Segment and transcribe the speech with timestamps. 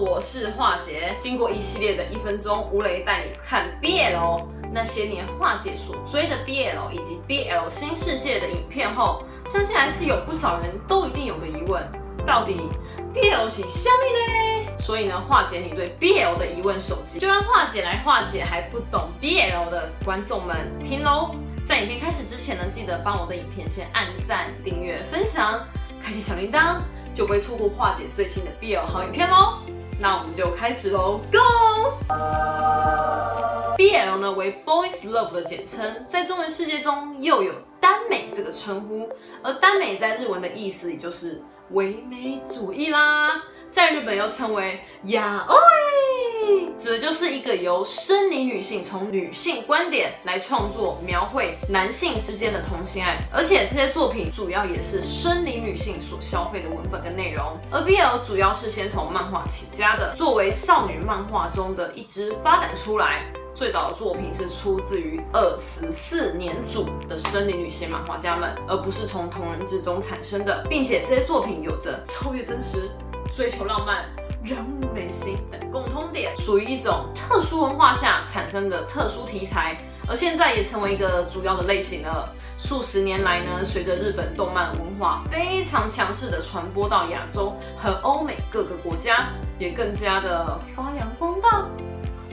[0.00, 1.14] 我是化姐。
[1.20, 11.86] 经过一系列的一分钟吴雷带你看 BL 那些年化姐所追的 BL 以及 BL 新世界的影片后，相信还是有不少人都一定有个疑问：
[12.26, 12.62] 到底
[13.14, 14.72] BL 是虾米呢？
[14.78, 21.34] 所以呢，化姐你对 BL 的疑问手机，就让化姐来化解还不懂 BL 的观众们听喽。
[21.62, 25.60] 在影片开始之前呢，记得帮我的影片先按赞、订阅、分享，
[26.02, 26.78] 开启小铃铛。
[27.12, 29.58] 就不会错过化姐最新的 BL 好影片喽。
[30.02, 31.20] 那我们就开始喽
[33.76, 39.06] ，Go！BL 呢为 Boys Love 的简称，在中文世界中又有耽美这个称呼，
[39.42, 45.54] 而耽美在日文的意思也就是唯美主义啦，在日本又称为亚欧。
[46.76, 57.58] 指的就是一个由生理女性从女性观点来创作描绘男性之间的同性爱，而且这些作品主要也是生理女性所消费的文本跟内容。
[57.70, 63.24] 而 BL 主要是先从漫画起家的，作为少女漫画中的一支发展出来。
[63.52, 72.90] 最早的作品是出自于二十四年组的生理女性漫画家们，而不是从同人志中产生的，并且这些作品有着超越真实、
[73.34, 74.08] 追求浪漫。
[74.42, 79.76] 人物美型等共通点，属于一种特殊文化下产生的特殊题材，
[80.08, 82.32] 而现在也成为一个主要的类型了。
[82.58, 91.66] 数十年来呢，随着日本动漫文化非常强势的传播到亚洲和欧美各个国家，也更加的发扬光大。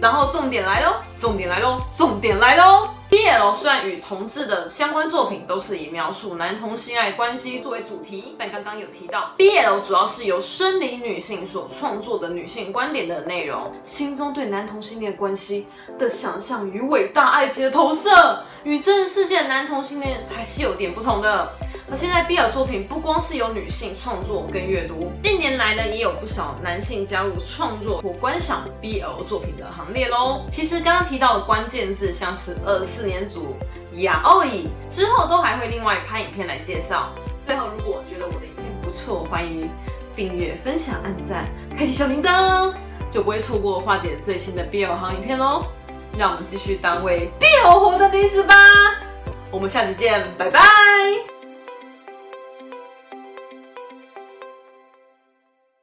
[0.00, 15.66] 然后重点来喽，重点来喽，重点来喽！BL 虽然与同志的相关作品都是以描述男同性爱关系作为主题，但刚刚有提到，BL 主要是由生理女性所创作的女性观点的内容，心中对男同性恋关系
[15.98, 21.50] 的想象与伟大爱情的投射，与真实世界的男同性恋还是有点不同的。
[21.88, 30.44] 而现在 BL 作品不光是由女性创作跟阅读，近年来呢，也有不少男性加入创作或观赏 BL 作品的行列喽。
[30.48, 33.54] 其实刚刚提到的关键字，像是二四年组、
[33.98, 37.08] 亚奥伊，之后都还会另外拍影片来介绍。
[37.46, 39.70] 最后，如果觉得我的影片不错，欢迎
[40.16, 41.44] 订阅、分享、按赞、
[41.78, 42.72] 开启小铃铛，
[43.12, 45.62] 就不会错过化姐最新的 BL 行影片喽。
[46.18, 48.54] 让我们继续当位 BL 活的女子吧。
[49.52, 50.60] 我们下次见，拜拜。